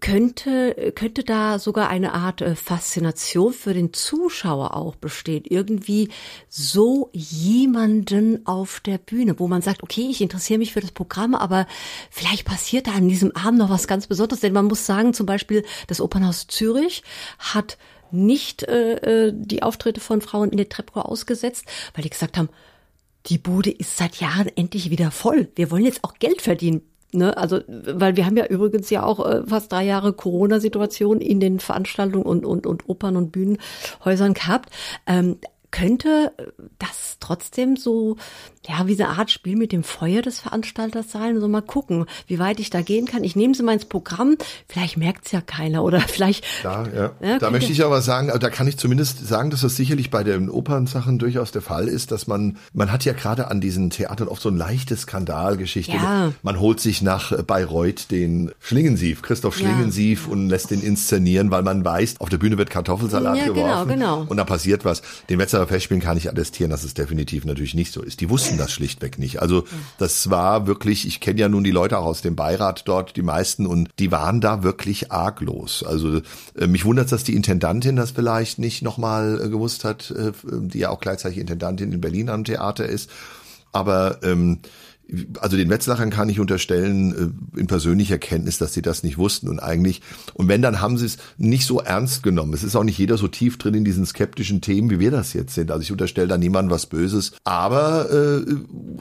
[0.00, 5.44] könnte, könnte da sogar eine Art äh, Faszination für den Zuschauer auch bestehen.
[5.46, 6.10] Irgendwie
[6.48, 11.34] so jemanden auf der Bühne, wo man sagt, okay, ich interessiere mich für das Programm,
[11.34, 11.66] aber
[12.10, 14.40] vielleicht passiert da an diesem Abend noch was ganz Besonderes.
[14.40, 17.02] Denn man muss sagen, zum Beispiel das Opernhaus Zürich
[17.38, 17.78] hat
[18.10, 21.64] nicht äh, äh die Auftritte von Frauen in der Trepco ausgesetzt,
[21.94, 22.50] weil die gesagt haben,
[23.26, 25.48] die Bude ist seit Jahren endlich wieder voll.
[25.54, 26.82] Wir wollen jetzt auch Geld verdienen.
[27.14, 31.40] Ne, also, weil wir haben ja übrigens ja auch äh, fast drei Jahre Corona-Situation in
[31.40, 34.70] den Veranstaltungen und, und, und Opern und Bühnenhäusern gehabt.
[35.06, 35.36] Ähm,
[35.72, 36.32] könnte
[36.78, 38.16] das trotzdem so,
[38.68, 41.40] ja, wie eine Art Spiel mit dem Feuer des Veranstalters sein?
[41.40, 43.24] So mal gucken, wie weit ich da gehen kann.
[43.24, 44.36] Ich nehme sie mal ins Programm,
[44.68, 46.44] vielleicht merkt es ja keiner oder vielleicht.
[46.62, 47.10] Da, ja.
[47.20, 50.10] ja da möchte ich aber sagen, also da kann ich zumindest sagen, dass das sicherlich
[50.10, 53.90] bei den Opernsachen durchaus der Fall ist, dass man, man hat ja gerade an diesen
[53.90, 55.96] Theatern oft so ein leichtes Skandalgeschichte.
[55.96, 56.32] Ja.
[56.42, 60.32] Man holt sich nach Bayreuth den Schlingensief, Christoph Schlingensief ja.
[60.32, 63.88] und lässt den inszenieren, weil man weiß, auf der Bühne wird Kartoffelsalat ja, genau, geworfen.
[63.88, 64.30] Genau, genau.
[64.30, 65.00] Und da passiert was.
[65.30, 68.20] Den Wetzer Münchner Festspielen kann ich attestieren, dass es definitiv natürlich nicht so ist.
[68.20, 69.40] Die wussten das schlichtweg nicht.
[69.40, 69.64] Also
[69.98, 73.22] das war wirklich, ich kenne ja nun die Leute auch aus dem Beirat dort, die
[73.22, 75.84] meisten, und die waren da wirklich arglos.
[75.84, 76.20] Also
[76.58, 80.78] äh, mich wundert dass die Intendantin das vielleicht nicht nochmal äh, gewusst hat, äh, die
[80.78, 83.10] ja auch gleichzeitig Intendantin in Berlin am Theater ist.
[83.72, 84.60] Aber ähm,
[85.40, 89.48] also den Wetzlachern kann ich unterstellen, äh, in persönlicher Kenntnis, dass sie das nicht wussten
[89.48, 90.00] und eigentlich,
[90.34, 92.54] und wenn, dann haben sie es nicht so ernst genommen.
[92.54, 95.32] Es ist auch nicht jeder so tief drin in diesen skeptischen Themen, wie wir das
[95.32, 95.70] jetzt sind.
[95.70, 97.32] Also ich unterstelle da niemandem was Böses.
[97.44, 98.44] Aber äh,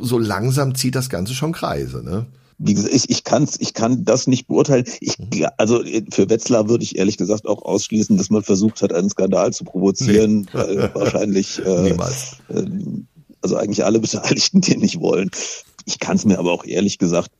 [0.01, 2.25] so langsam zieht das Ganze schon Kreise, ne?
[2.63, 4.85] wie gesagt, ich, ich, kann's, ich kann das nicht beurteilen.
[4.99, 5.47] Ich, mhm.
[5.57, 9.51] also für Wetzlar würde ich ehrlich gesagt auch ausschließen, dass man versucht hat, einen Skandal
[9.51, 10.47] zu provozieren.
[10.53, 10.89] Nee.
[10.93, 12.37] wahrscheinlich, äh, Niemals.
[12.49, 12.65] Äh,
[13.41, 15.31] also eigentlich alle Beteiligten den nicht wollen.
[15.85, 17.31] Ich kann es mir aber auch ehrlich gesagt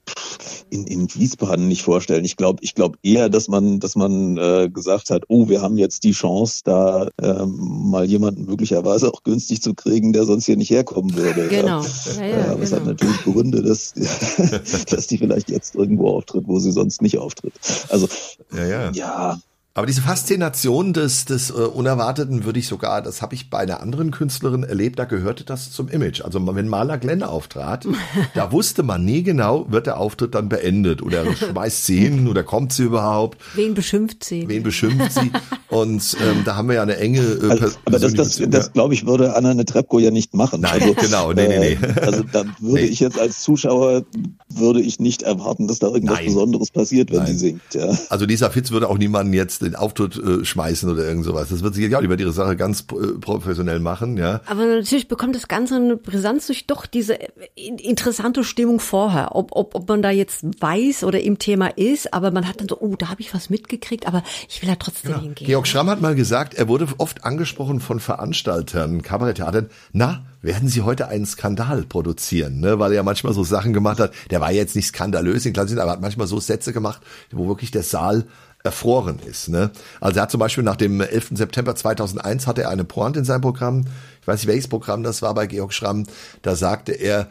[0.70, 2.26] in, in Wiesbaden nicht vorstellen.
[2.26, 5.78] Ich glaube ich glaube eher, dass man, dass man äh, gesagt hat, oh, wir haben
[5.78, 10.58] jetzt die Chance, da ähm, mal jemanden möglicherweise auch günstig zu kriegen, der sonst hier
[10.58, 11.48] nicht herkommen würde.
[11.48, 11.82] Genau.
[12.18, 12.82] Ja, ja, ja, das genau.
[12.82, 13.94] hat natürlich Gründe, dass,
[14.90, 17.54] dass die vielleicht jetzt irgendwo auftritt, wo sie sonst nicht auftritt.
[17.90, 18.08] Also
[18.56, 18.92] ja, ja.
[18.92, 19.40] ja
[19.74, 23.80] aber diese Faszination des, des äh, Unerwarteten würde ich sogar, das habe ich bei einer
[23.80, 26.22] anderen Künstlerin erlebt, da gehörte das zum Image.
[26.22, 27.88] Also wenn Maler Glenn auftrat,
[28.34, 32.44] da wusste man nie genau, wird der Auftritt dann beendet oder schmeißt sie hin oder
[32.44, 33.38] kommt sie überhaupt.
[33.56, 34.46] Wen beschimpft sie?
[34.50, 35.32] Wen beschimpft sie?
[35.70, 38.94] Und ähm, da haben wir ja eine enge äh, also, Aber das, das, das glaube
[38.94, 40.60] ich, würde Anna Netrebko ja nicht machen.
[40.60, 41.88] Nein, also, genau, nee, nee, nee.
[41.88, 42.90] Äh, also da würde nee.
[42.90, 44.04] ich jetzt als Zuschauer,
[44.50, 46.26] würde ich nicht erwarten, dass da irgendwas Nein.
[46.26, 47.28] Besonderes passiert, wenn Nein.
[47.28, 47.62] sie singt.
[47.74, 47.98] Ja.
[48.10, 51.50] Also Lisa Fitz würde auch niemanden jetzt den Auftritt äh, schmeißen oder irgend sowas.
[51.50, 54.42] Das wird sich ja über ihre Sache ganz äh, professionell machen, ja.
[54.46, 59.36] Aber natürlich bekommt das Ganze eine Brisanz durch doch diese äh, interessante Stimmung vorher.
[59.36, 62.68] Ob, ob, ob man da jetzt weiß oder im Thema ist, aber man hat dann
[62.70, 65.22] so, oh, da habe ich was mitgekriegt, aber ich will da trotzdem ja.
[65.22, 65.48] hingehen.
[65.48, 70.82] Georg Schramm hat mal gesagt, er wurde oft angesprochen von Veranstaltern, Kabaretttheatern, na, werden Sie
[70.82, 72.80] heute einen Skandal produzieren, ne?
[72.80, 75.80] weil er ja manchmal so Sachen gemacht hat, der war jetzt nicht skandalös in Klassen,
[75.80, 78.26] aber hat manchmal so Sätze gemacht, wo wirklich der Saal
[78.64, 79.50] erfroren ist.
[79.50, 79.72] Ne?
[80.00, 81.32] Also er hat zum Beispiel nach dem 11.
[81.34, 83.86] September 2001 hatte er eine Pointe in seinem Programm.
[84.22, 86.06] Ich weiß nicht, welches Programm das war bei Georg Schramm.
[86.42, 87.28] Da sagte er,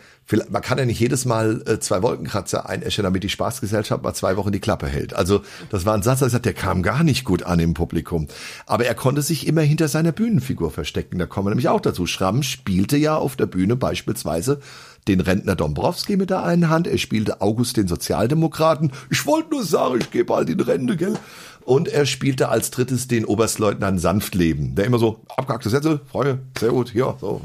[0.51, 4.37] man kann ja nicht jedes Mal äh, zwei Wolkenkratzer einäschen, damit die Spaßgesellschaft mal zwei
[4.37, 5.14] Wochen die Klappe hält.
[5.14, 8.29] Also das war ein Satz, der, der kam gar nicht gut an im Publikum.
[8.66, 11.19] Aber er konnte sich immer hinter seiner Bühnenfigur verstecken.
[11.19, 12.07] Da kommen wir nämlich auch dazu.
[12.07, 14.61] Schramm spielte ja auf der Bühne beispielsweise
[15.09, 18.93] den Rentner Dombrowski mit der einen Hand, er spielte August den Sozialdemokraten.
[19.11, 21.14] Ich wollte nur sagen, ich gehe bald in Rente, gell?
[21.71, 26.71] Und er spielte als drittes den Oberstleutnant Sanftleben, der immer so abgehackte Sätze, Freunde, sehr
[26.71, 27.41] gut, ja, so,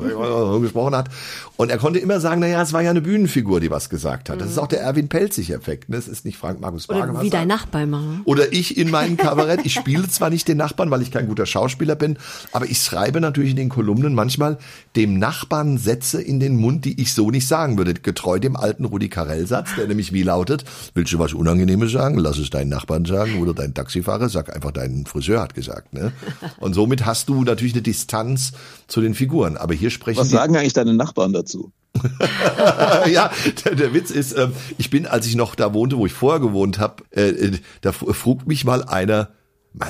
[0.63, 1.09] gesprochen hat.
[1.57, 4.41] Und er konnte immer sagen, naja, es war ja eine Bühnenfigur, die was gesagt hat.
[4.41, 5.89] Das ist auch der Erwin Pelzig-Effekt.
[5.89, 5.97] Ne?
[5.97, 8.01] Es ist nicht Frank Markus Oder wie dein Nachbar immer.
[8.25, 9.61] Oder ich in meinem Kabarett.
[9.63, 12.17] Ich spiele zwar nicht den Nachbarn, weil ich kein guter Schauspieler bin,
[12.51, 14.57] aber ich schreibe natürlich in den Kolumnen manchmal
[14.95, 17.93] dem Nachbarn Sätze in den Mund, die ich so nicht sagen würde.
[17.93, 22.17] Getreu dem alten Rudi Carell-Satz, der nämlich wie lautet, willst du was Unangenehmes sagen?
[22.17, 25.93] Lass es deinen Nachbarn sagen oder dein Taxifahrer, sag einfach dein Friseur hat gesagt.
[25.93, 26.11] Ne?
[26.59, 28.53] Und somit hast du natürlich eine Distanz
[28.87, 29.57] zu den Figuren.
[29.57, 31.71] Aber hier sprechen Was sagen eigentlich deine Nachbarn dazu?
[33.09, 33.31] ja,
[33.63, 36.41] der, der, Witz ist, äh, ich bin, als ich noch da wohnte, wo ich vorher
[36.41, 39.29] gewohnt habe, äh, äh, da frug mich mal einer,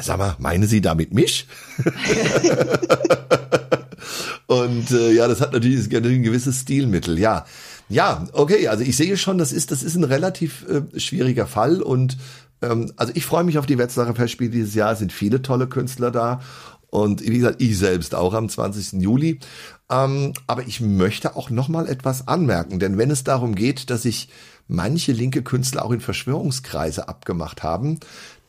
[0.02, 1.48] sag mal, meinen Sie damit mich?
[4.48, 7.46] Und äh, ja, das hat natürlich ein gewisses Stilmittel, ja.
[7.88, 11.84] Ja, okay, also ich sehe schon, das ist, das ist ein relativ äh, schwieriger Fall
[11.84, 12.18] und
[12.70, 15.68] ähm, also ich freue mich auf die Wetzlarer Festspiele dieses Jahr, es sind viele tolle
[15.68, 16.42] Künstler da
[16.90, 19.02] und wie gesagt, ich selbst auch am 20.
[19.02, 19.40] Juli.
[19.90, 24.04] Ähm, aber ich möchte auch noch mal etwas anmerken, denn wenn es darum geht, dass
[24.04, 24.30] sich
[24.68, 28.00] manche linke Künstler auch in Verschwörungskreise abgemacht haben,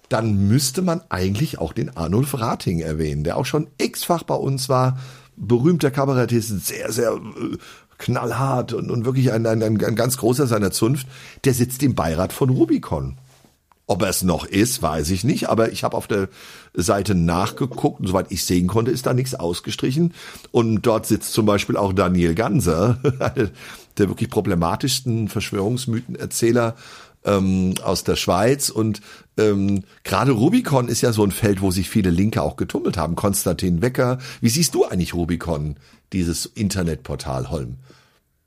[0.08, 4.68] dann müsste man eigentlich auch den Arnulf Rating erwähnen, der auch schon x-fach bei uns
[4.68, 4.98] war,
[5.36, 7.58] berühmter Kabarettist, sehr, sehr äh,
[7.98, 11.06] knallhart und, und wirklich ein, ein, ein ganz großer seiner Zunft,
[11.44, 13.18] der sitzt im Beirat von Rubicon.
[13.88, 16.28] Ob er es noch ist, weiß ich nicht, aber ich habe auf der
[16.74, 20.12] Seite nachgeguckt und soweit ich sehen konnte, ist da nichts ausgestrichen.
[20.50, 22.98] Und dort sitzt zum Beispiel auch Daniel Ganser,
[23.96, 26.74] der wirklich problematischsten Verschwörungsmythenerzähler
[27.24, 28.70] ähm, aus der Schweiz.
[28.70, 29.02] Und
[29.36, 33.14] ähm, gerade Rubicon ist ja so ein Feld, wo sich viele Linke auch getummelt haben.
[33.14, 34.18] Konstantin Wecker.
[34.40, 35.76] Wie siehst du eigentlich Rubicon,
[36.12, 37.76] dieses Internetportal Holm?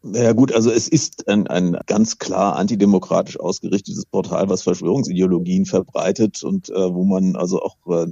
[0.01, 6.41] Ja gut, also es ist ein, ein ganz klar antidemokratisch ausgerichtetes Portal, was Verschwörungsideologien verbreitet
[6.41, 8.07] und äh, wo man also auch äh,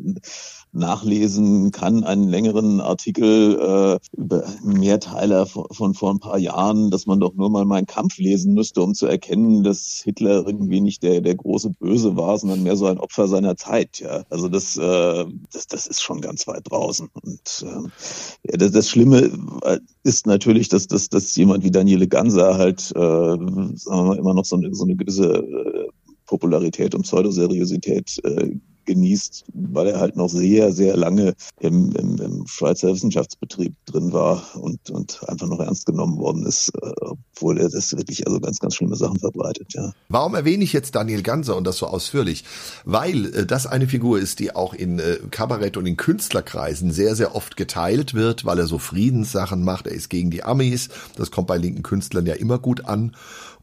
[0.78, 7.20] nachlesen kann, einen längeren Artikel äh, über Mehrteiler von, vor ein paar Jahren, dass man
[7.20, 11.22] doch nur mal meinen Kampf lesen müsste, um zu erkennen, dass Hitler irgendwie nicht der,
[11.22, 14.00] der große Böse war, sondern mehr so ein Opfer seiner Zeit.
[14.00, 17.10] Ja, also das, äh, das, das ist schon ganz weit draußen.
[17.22, 19.32] Und äh, ja, das, das Schlimme
[19.64, 24.18] äh, ist natürlich, dass, dass, dass jemand wie Daniele Ganser halt, äh, sagen wir mal,
[24.18, 25.88] immer noch so eine, so eine gewisse äh,
[26.26, 28.52] Popularität und Pseudoseriosität äh,
[28.88, 34.44] genießt, weil er halt noch sehr, sehr lange im, im, im Schweizer Wissenschaftsbetrieb drin war
[34.56, 38.60] und, und einfach noch ernst genommen worden ist, äh, obwohl er das wirklich also ganz,
[38.60, 39.94] ganz schlimme Sachen verbreitet, ja.
[40.10, 42.44] Warum erwähne ich jetzt Daniel Ganser und das so ausführlich?
[42.86, 47.16] Weil äh, das eine Figur ist, die auch in äh, Kabarett und in Künstlerkreisen sehr,
[47.16, 49.88] sehr oft geteilt wird, weil er so Friedenssachen macht.
[49.88, 50.90] Er ist gegen die Amis.
[51.16, 53.16] Das kommt bei linken Künstlern ja immer gut an.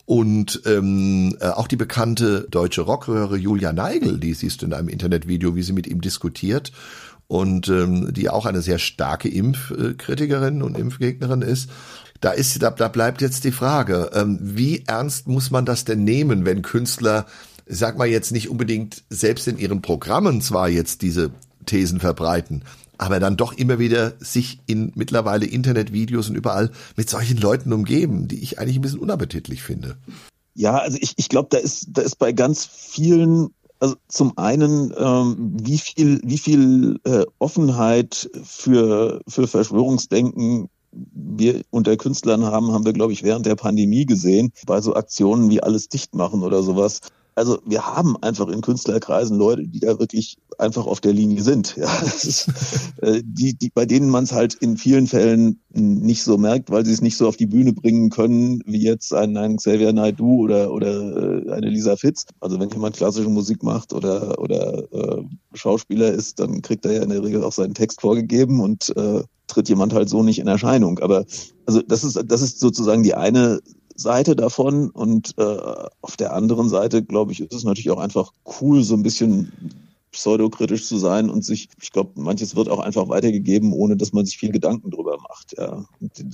[0.07, 4.89] Und ähm, äh, auch die bekannte deutsche Rockröhre Julia Neigel, die siehst du in einem
[4.89, 6.73] Internetvideo, wie sie mit ihm diskutiert
[7.27, 11.71] und ähm, die auch eine sehr starke Impfkritikerin und Impfgegnerin ist.
[12.21, 16.05] Da ist, da, da bleibt jetzt die Frage, ähm, wie ernst muss man das denn
[16.05, 17.27] nehmen, wenn Künstler,
[17.67, 21.31] sag mal jetzt nicht unbedingt selbst in ihren Programmen zwar jetzt diese
[21.65, 22.63] Thesen verbreiten,
[22.99, 28.29] aber dann doch immer wieder sich in mittlerweile Internetvideos und überall mit solchen Leuten umgeben,
[28.29, 29.97] die ich eigentlich ein bisschen unappetitlich finde.
[30.55, 33.49] Ja, also ich, ich glaube, da ist, da ist bei ganz vielen,
[33.81, 41.97] also zum einen, ähm, wie viel, wie viel äh, Offenheit für, für Verschwörungsdenken wir unter
[41.97, 45.89] Künstlern haben, haben wir, glaube ich, während der Pandemie gesehen, bei so Aktionen wie alles
[45.89, 47.01] dicht machen oder sowas.
[47.37, 51.77] Also wir haben einfach in Künstlerkreisen Leute, die da wirklich einfach auf der Linie sind.
[51.77, 52.49] Ja, das ist,
[53.03, 56.87] äh, die, die, bei denen man es halt in vielen Fällen nicht so merkt, weil
[56.87, 60.43] sie es nicht so auf die Bühne bringen können, wie jetzt ein, ein Xavier Naidoo
[60.43, 62.27] oder, oder äh, eine Lisa Fitz.
[62.41, 65.23] Also wenn jemand klassische Musik macht oder, oder äh,
[65.55, 69.23] Schauspieler ist, dann kriegt er ja in der Regel auch seinen Text vorgegeben und äh,
[69.49, 71.01] tritt jemand halt so nicht in Erscheinung.
[71.01, 71.25] Aber
[71.67, 73.61] also das ist, das ist sozusagen die eine
[73.95, 78.33] Seite davon und äh, auf der anderen Seite, glaube ich, ist es natürlich auch einfach
[78.61, 79.53] cool, so ein bisschen
[80.15, 84.25] pseudokritisch zu sein und sich, ich glaube, manches wird auch einfach weitergegeben, ohne dass man
[84.25, 85.55] sich viel Gedanken drüber macht.
[85.59, 85.85] Ja.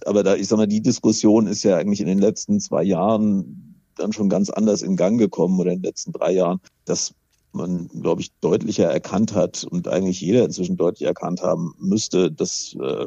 [0.05, 3.75] Aber da, ich sag mal, die Diskussion ist ja eigentlich in den letzten zwei Jahren
[3.97, 7.15] dann schon ganz anders in Gang gekommen oder in den letzten drei Jahren, dass
[7.53, 12.77] man, glaube ich, deutlicher erkannt hat und eigentlich jeder inzwischen deutlich erkannt haben müsste, dass
[12.81, 13.07] äh,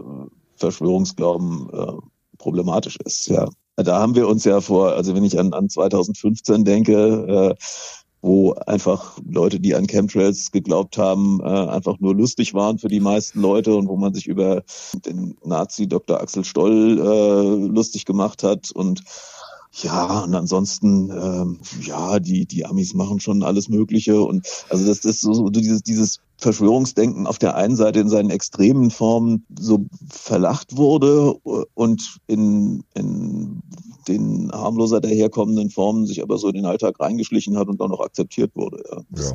[0.55, 1.93] Verschwörungsglauben äh,
[2.37, 3.27] problematisch ist.
[3.27, 3.49] Ja.
[3.75, 7.63] Da haben wir uns ja vor, also wenn ich an, an 2015 denke, äh,
[8.21, 13.01] wo einfach Leute, die an Chemtrails geglaubt haben, äh, einfach nur lustig waren für die
[13.01, 14.63] meisten Leute und wo man sich über
[15.05, 16.21] den Nazi Dr.
[16.21, 19.03] Axel Stoll äh, lustig gemacht hat und
[19.81, 24.21] ja, und ansonsten, ähm, ja, die, die Amis machen schon alles Mögliche.
[24.21, 28.09] Und also das, das ist so, so dieses, dieses Verschwörungsdenken auf der einen Seite in
[28.09, 31.33] seinen extremen Formen so verlacht wurde
[31.73, 33.61] und in, in
[34.07, 38.01] den harmloser daherkommenden Formen sich aber so in den Alltag reingeschlichen hat und auch noch
[38.01, 38.83] akzeptiert wurde.
[38.91, 39.23] Ja.
[39.23, 39.33] ja.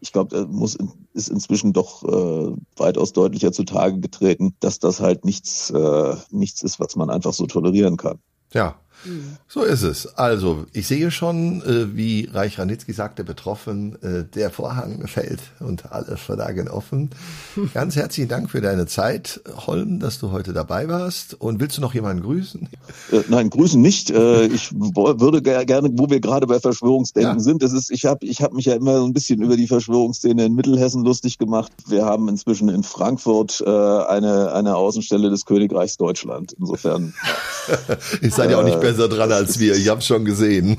[0.00, 0.76] Ich glaube, muss
[1.14, 6.80] ist inzwischen doch äh, weitaus deutlicher zutage getreten, dass das halt nichts äh, nichts ist,
[6.80, 8.18] was man einfach so tolerieren kann.
[8.52, 8.76] Ja,
[9.48, 10.06] so ist es.
[10.18, 15.92] Also, ich sehe schon, äh, wie Reich Ranitzky sagte, betroffen, äh, der Vorhang fällt und
[15.92, 17.10] alle Verlagen offen.
[17.74, 21.34] Ganz herzlichen Dank für deine Zeit, Holm, dass du heute dabei warst.
[21.40, 22.68] Und willst du noch jemanden grüßen?
[23.12, 24.12] Äh, nein, grüßen nicht.
[24.56, 27.40] Ich würde gerne, wo wir gerade bei Verschwörungsdenken ja.
[27.40, 29.66] sind, das ist, ich habe ich hab mich ja immer so ein bisschen über die
[29.66, 31.72] Verschwörungsszene in Mittelhessen lustig gemacht.
[31.88, 36.54] Wir haben inzwischen in Frankfurt eine, eine Außenstelle des Königreichs Deutschland.
[36.58, 37.14] Insofern.
[38.20, 39.74] Ich seid ja auch nicht besser dran als wir.
[39.74, 40.78] Ich habe schon gesehen.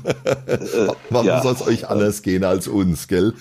[1.10, 1.42] Warum ja.
[1.42, 3.34] soll es euch anders gehen als uns, gell?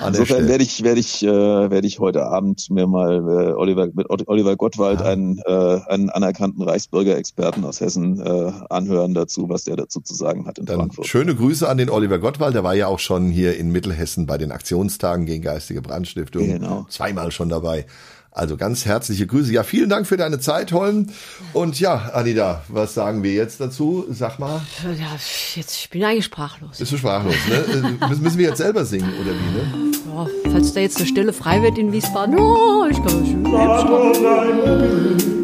[0.00, 3.88] An Insofern werde ich werde ich äh, werde ich heute Abend mir mal äh, Oliver
[3.92, 5.06] mit Oliver Gottwald ja.
[5.06, 10.46] einen äh, einen anerkannten Reichsbürgerexperten aus Hessen äh, anhören dazu, was der dazu zu sagen
[10.46, 11.06] hat in Dann Frankfurt.
[11.06, 12.54] Schöne Grüße an den Oliver Gottwald.
[12.54, 16.46] Der war ja auch schon hier in Mittelhessen bei den Aktionstagen gegen geistige Brandstiftung.
[16.46, 16.86] Genau.
[16.88, 17.86] Zweimal schon dabei.
[18.34, 19.52] Also ganz herzliche Grüße.
[19.52, 21.08] Ja, vielen Dank für deine Zeit, Holm.
[21.52, 24.06] Und ja, Anida, was sagen wir jetzt dazu?
[24.10, 24.62] Sag mal.
[24.84, 25.18] Ja,
[25.54, 26.78] jetzt, ich bin eigentlich sprachlos.
[26.78, 27.98] Bist du sprachlos, ne?
[28.00, 29.92] Äh, müssen wir jetzt selber singen, oder wie, ne?
[30.06, 35.41] Ja, falls da jetzt eine Stelle frei wird in Wiesbaden, oh, ich kann machen.